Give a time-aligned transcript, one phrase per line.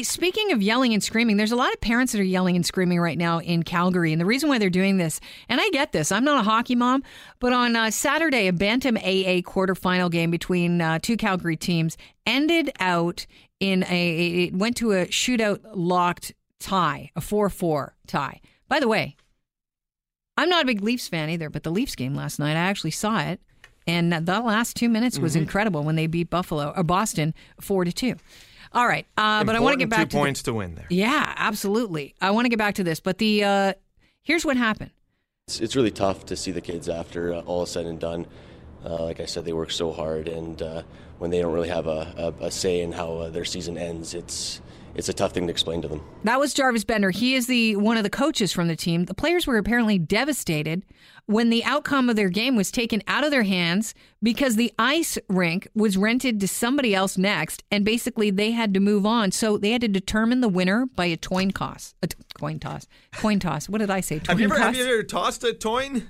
[0.00, 2.98] Speaking of yelling and screaming, there's a lot of parents that are yelling and screaming
[2.98, 4.10] right now in Calgary.
[4.10, 6.74] And the reason why they're doing this, and I get this, I'm not a hockey
[6.74, 7.02] mom,
[7.40, 12.70] but on uh, Saturday, a Bantam AA quarterfinal game between uh, two Calgary teams ended
[12.80, 13.26] out
[13.60, 18.40] in a, it went to a shootout locked tie, a 4 4 tie.
[18.68, 19.14] By the way,
[20.38, 22.92] I'm not a big Leafs fan either, but the Leafs game last night, I actually
[22.92, 23.42] saw it.
[23.86, 25.42] And the last two minutes was mm-hmm.
[25.42, 28.16] incredible when they beat Buffalo or Boston 4 to 2.
[28.74, 30.74] All right, uh, but I want to get back two to points the, to win
[30.74, 30.86] there.
[30.88, 32.14] Yeah, absolutely.
[32.20, 33.72] I want to get back to this, but the uh,
[34.22, 34.90] here's what happened.
[35.46, 38.26] It's, it's really tough to see the kids after uh, all is said and done.
[38.84, 40.82] Uh, like I said, they work so hard, and uh,
[41.18, 44.14] when they don't really have a, a, a say in how uh, their season ends,
[44.14, 44.60] it's
[44.94, 46.02] it's a tough thing to explain to them.
[46.24, 47.10] That was Jarvis Bender.
[47.10, 49.04] He is the one of the coaches from the team.
[49.06, 50.84] The players were apparently devastated
[51.26, 55.16] when the outcome of their game was taken out of their hands because the ice
[55.28, 59.30] rink was rented to somebody else next, and basically they had to move on.
[59.32, 61.94] So they had to determine the winner by a coin toss.
[62.02, 62.86] A t- coin toss.
[63.16, 63.68] Coin toss.
[63.68, 64.20] What did I say?
[64.26, 66.08] have you ever have you ever tossed a coin?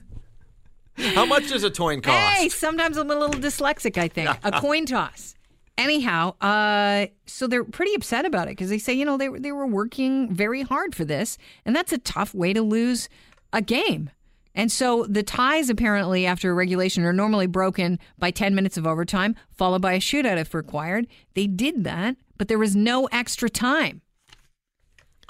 [0.96, 2.36] How much does a coin cost?
[2.36, 3.98] Hey, sometimes I'm a little dyslexic.
[3.98, 5.34] I think a coin toss.
[5.78, 9.52] Anyhow, uh, so they're pretty upset about it because they say, you know, they they
[9.52, 13.08] were working very hard for this, and that's a tough way to lose
[13.52, 14.10] a game.
[14.54, 19.34] And so the ties apparently after regulation are normally broken by 10 minutes of overtime,
[19.50, 21.06] followed by a shootout if required.
[21.32, 24.02] They did that, but there was no extra time.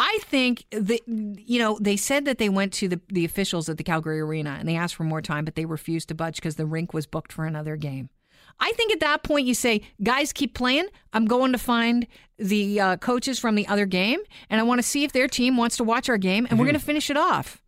[0.05, 3.77] I think that you know they said that they went to the the officials at
[3.77, 6.57] the Calgary Arena and they asked for more time, but they refused to budge because
[6.57, 8.11] the rink was booked for another game.
[8.59, 10.89] I think at that point you say, guys, keep playing.
[11.13, 14.19] I'm going to find the uh, coaches from the other game,
[14.51, 16.59] and I want to see if their team wants to watch our game, and mm-hmm.
[16.59, 17.63] we're going to finish it off.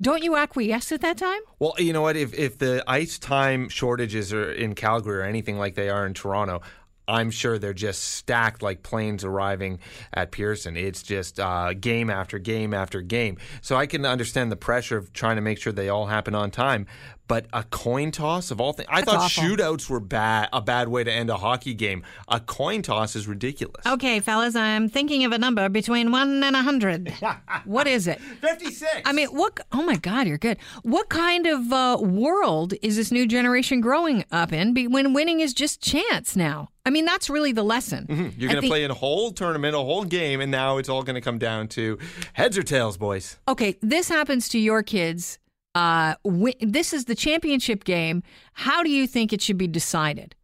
[0.00, 1.40] Don't you acquiesce at that time?
[1.58, 2.16] Well, you know what?
[2.16, 6.14] If if the ice time shortages are in Calgary or anything like they are in
[6.14, 6.62] Toronto,
[7.10, 9.80] I'm sure they're just stacked like planes arriving
[10.14, 10.76] at Pearson.
[10.76, 13.38] It's just uh, game after game after game.
[13.60, 16.50] So I can understand the pressure of trying to make sure they all happen on
[16.50, 16.86] time
[17.30, 18.88] but a coin toss of all things.
[18.90, 19.44] I That's thought awful.
[19.44, 22.02] shootouts were bad, a bad way to end a hockey game.
[22.26, 23.86] A coin toss is ridiculous.
[23.86, 27.14] Okay, fellas, I'm thinking of a number between one and a hundred.
[27.66, 28.20] what is it?
[28.20, 29.02] Fifty-six.
[29.04, 29.60] I mean, what?
[29.70, 30.58] Oh my God, you're good.
[30.82, 34.74] What kind of uh, world is this new generation growing up in?
[34.90, 36.70] When winning is just chance now.
[36.84, 38.06] I mean, that's really the lesson.
[38.08, 38.40] Mm-hmm.
[38.40, 41.14] You're going to play a whole tournament, a whole game, and now it's all going
[41.14, 41.98] to come down to
[42.32, 43.38] heads or tails, boys.
[43.46, 45.38] Okay, this happens to your kids
[45.74, 46.14] uh,
[46.60, 48.22] this is the championship game.
[48.52, 50.34] How do you think it should be decided?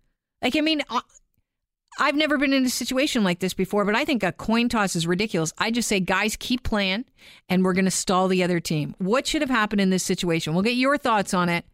[0.42, 1.00] Like, I mean, uh,
[1.98, 4.94] I've never been in a situation like this before, but I think a coin toss
[4.94, 5.52] is ridiculous.
[5.58, 7.06] I just say, guys, keep playing,
[7.48, 8.94] and we're going to stall the other team.
[8.98, 10.52] What should have happened in this situation?
[10.52, 11.64] We'll get your thoughts on it.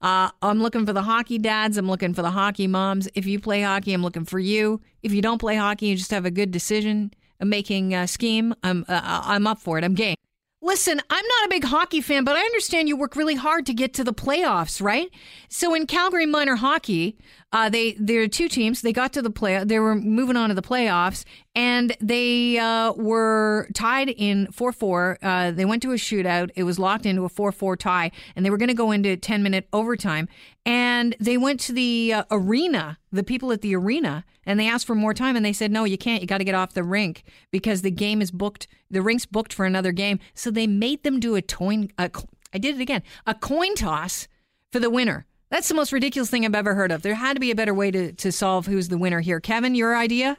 [0.00, 1.76] Uh, I'm looking for the hockey dads.
[1.76, 3.08] I'm looking for the hockey moms.
[3.14, 4.80] If you play hockey, I'm looking for you.
[5.02, 8.54] If you don't play hockey, you just have a good decision making uh, scheme.
[8.62, 9.84] I'm uh, I'm up for it.
[9.84, 10.16] I'm game.
[10.64, 13.74] Listen, I'm not a big hockey fan, but I understand you work really hard to
[13.74, 15.10] get to the playoffs, right?
[15.48, 17.18] So in Calgary minor hockey,
[17.52, 18.80] uh, they there are two teams.
[18.80, 19.62] They got to the play.
[19.62, 21.24] They were moving on to the playoffs,
[21.54, 25.18] and they uh, were tied in four four.
[25.22, 26.50] Uh, they went to a shootout.
[26.56, 29.16] It was locked into a four four tie, and they were going to go into
[29.16, 30.28] ten minute overtime.
[30.64, 34.86] And they went to the uh, arena, the people at the arena, and they asked
[34.86, 36.22] for more time, and they said, "No, you can't.
[36.22, 38.66] You got to get off the rink because the game is booked.
[38.90, 41.90] The rink's booked for another game." So they made them do a coin.
[41.98, 43.02] I did it again.
[43.26, 44.26] A coin toss
[44.70, 45.26] for the winner.
[45.52, 47.02] That's the most ridiculous thing I've ever heard of.
[47.02, 49.38] There had to be a better way to, to solve who's the winner here.
[49.38, 50.38] Kevin, your idea?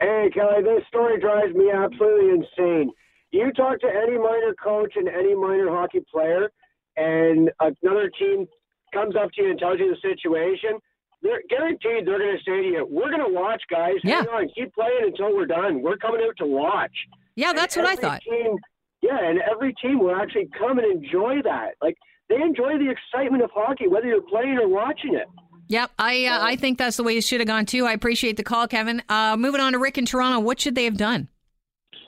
[0.00, 2.92] Hey, Kelly, this story drives me absolutely insane.
[3.30, 6.50] You talk to any minor coach and any minor hockey player,
[6.96, 8.46] and another team
[8.94, 10.78] comes up to you and tells you the situation,
[11.20, 13.96] they're guaranteed they're going to say to you, "We're going to watch, guys.
[14.02, 14.20] Yeah.
[14.20, 15.82] Hang on, keep playing until we're done.
[15.82, 16.92] We're coming out to watch."
[17.34, 18.22] Yeah, that's and what I thought.
[18.22, 18.56] Team,
[19.02, 21.74] yeah, and every team will actually come and enjoy that.
[21.82, 21.96] Like
[22.28, 25.28] they enjoy the excitement of hockey, whether you're playing or watching it.
[25.68, 27.86] Yep, I uh, I think that's the way it should have gone too.
[27.86, 29.02] I appreciate the call, Kevin.
[29.08, 31.28] Uh, moving on to Rick in Toronto, what should they have done?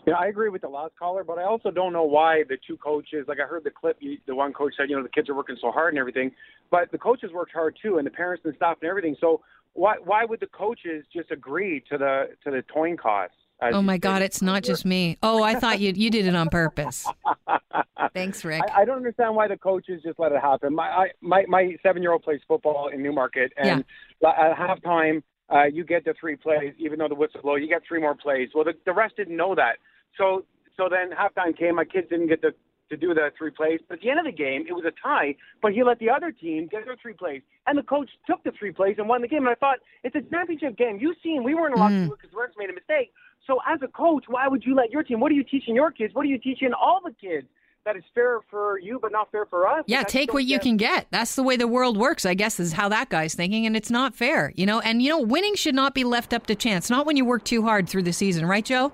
[0.06, 2.76] Yeah, I agree with the last caller, but I also don't know why the two
[2.76, 3.26] coaches.
[3.28, 5.56] Like I heard the clip, the one coach said, you know, the kids are working
[5.60, 6.30] so hard and everything,
[6.70, 9.16] but the coaches worked hard too, and the parents and staff and everything.
[9.20, 9.42] So
[9.72, 13.36] why why would the coaches just agree to the to the toin costs?
[13.60, 15.18] oh my God, it's not just me.
[15.20, 17.06] Oh, I thought you you did it on purpose.
[18.18, 18.62] Thanks, Rick.
[18.74, 20.74] I, I, don't understand why the coaches just let it happen.
[20.74, 23.84] My I, my my seven year old plays football in Newmarket, and
[24.20, 24.30] yeah.
[24.30, 25.22] at halftime,
[25.52, 28.14] uh, you get the three plays, even though the whistle blow, you get three more
[28.14, 28.50] plays.
[28.54, 29.76] Well, the, the rest didn't know that.
[30.16, 30.44] So
[30.76, 32.52] so then halftime came, my kids didn't get the
[32.90, 33.80] to do the three plays.
[33.88, 36.10] But at the end of the game, it was a tie, but he let the
[36.10, 37.42] other team get their three plays.
[37.66, 39.40] And the coach took the three plays and won the game.
[39.40, 40.98] And I thought, it's a championship game.
[41.00, 42.02] You've seen, we weren't allowed mm.
[42.02, 43.12] to do it because Lawrence made a mistake.
[43.46, 45.20] So as a coach, why would you let your team?
[45.20, 46.14] What are you teaching your kids?
[46.14, 47.46] What are you teaching all the kids?
[47.88, 49.82] That is fair for you, but not fair for us.
[49.86, 51.06] Yeah, take what you can get.
[51.10, 53.90] That's the way the world works, I guess, is how that guy's thinking, and it's
[53.90, 54.80] not fair, you know.
[54.80, 56.90] And you know, winning should not be left up to chance.
[56.90, 58.92] Not when you work too hard through the season, right, Joe?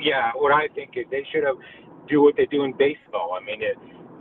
[0.00, 1.56] Yeah, what I think is they should have
[2.08, 3.36] do what they do in baseball.
[3.38, 3.76] I mean, it,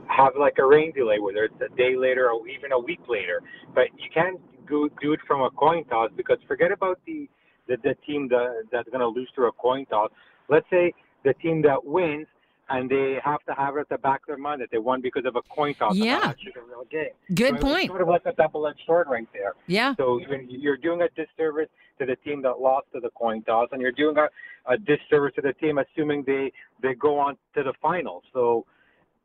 [0.08, 3.42] have like a rain delay, whether it's a day later or even a week later.
[3.74, 7.30] But you can't go do it from a coin toss because forget about the
[7.70, 10.12] the, the team that, that's going to lose through a coin toss.
[10.50, 12.28] Let's say the team that wins
[12.70, 15.02] and they have to have it at the back of their mind that they won
[15.02, 15.96] because of a coin toss.
[15.96, 16.20] Yeah.
[16.20, 17.10] Not a real game.
[17.34, 17.88] Good so point.
[17.88, 19.54] Sort of like a double-edged sword right there.
[19.68, 19.96] Yeah.
[19.96, 20.20] So
[20.50, 21.70] you're doing a disservice
[22.00, 24.28] to the team that lost to the coin toss, and you're doing a,
[24.72, 28.22] a disservice to the team assuming they they go on to the final.
[28.34, 28.66] So,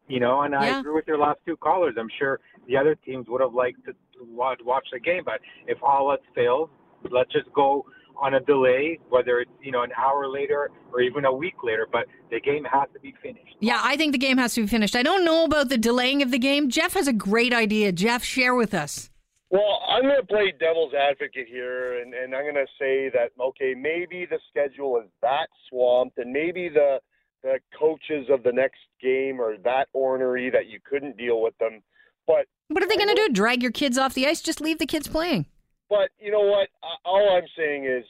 [0.09, 1.97] you know, and I agree with your last two callers.
[1.99, 5.83] I'm sure the other teams would have liked to watch, watch the game, but if
[5.83, 6.71] all else fails,
[7.11, 7.85] let's just go
[8.21, 11.87] on a delay, whether it's you know an hour later or even a week later.
[11.91, 13.57] But the game has to be finished.
[13.61, 14.97] Yeah, I think the game has to be finished.
[14.97, 16.69] I don't know about the delaying of the game.
[16.69, 17.93] Jeff has a great idea.
[17.93, 19.11] Jeff, share with us.
[19.51, 23.33] Well, I'm going to play devil's advocate here, and, and I'm going to say that
[23.39, 27.01] okay, maybe the schedule is that swamped, and maybe the
[27.43, 31.83] the coaches of the next game are that ornery that you couldn't deal with them.
[32.27, 33.29] But What are they going to do?
[33.33, 34.41] Drag your kids off the ice?
[34.41, 35.47] Just leave the kids playing.
[35.93, 36.69] But you know what?
[37.05, 38.05] All I'm saying is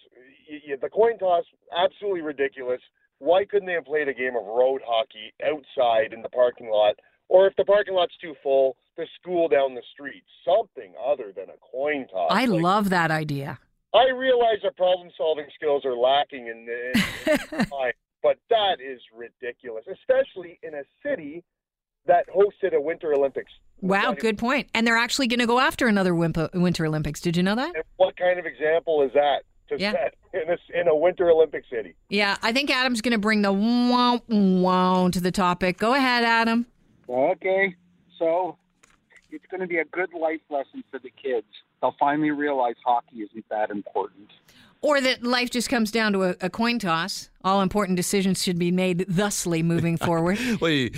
[0.80, 1.44] the coin toss
[1.76, 2.80] absolutely ridiculous.
[3.18, 6.94] Why couldn't they have played a game of road hockey outside in the parking lot,
[7.28, 11.46] or if the parking lot's too full, the school down the street, something other than
[11.50, 12.30] a coin toss.
[12.30, 13.58] I Like, love that idea.
[13.92, 17.92] I realize our problem-solving skills are lacking in the, in time,
[18.22, 21.42] but that is ridiculous, especially in a city
[22.06, 23.52] that hosted a Winter Olympics.
[23.80, 24.68] Wow, good point.
[24.74, 27.20] And they're actually going to go after another Winter Olympics.
[27.20, 27.74] Did you know that?
[27.74, 29.92] And what kind of example is that to Yeah.
[29.92, 31.94] set in a, in a Winter Olympic city?
[32.08, 35.78] Yeah, I think Adam's going to bring the wow wow to the topic.
[35.78, 36.66] Go ahead, Adam.
[37.08, 37.74] Okay,
[38.18, 38.56] so
[39.30, 41.46] it's going to be a good life lesson for the kids.
[41.82, 44.30] They'll finally realize hockey isn't that important.
[44.80, 47.28] Or that life just comes down to a, a coin toss.
[47.44, 50.38] All important decisions should be made thusly moving forward.
[50.60, 50.88] Well,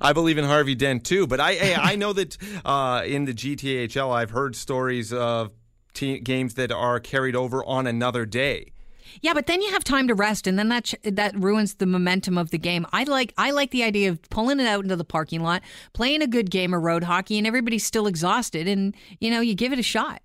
[0.00, 3.34] I believe in Harvey Dent too, but I hey, I know that uh, in the
[3.34, 5.52] GTHL I've heard stories of
[5.92, 8.72] te- games that are carried over on another day.
[9.20, 11.86] Yeah, but then you have time to rest, and then that ch- that ruins the
[11.86, 12.86] momentum of the game.
[12.92, 15.62] I like I like the idea of pulling it out into the parking lot,
[15.92, 19.54] playing a good game of road hockey, and everybody's still exhausted, and you know you
[19.54, 20.22] give it a shot.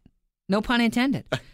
[0.53, 1.25] No pun intended.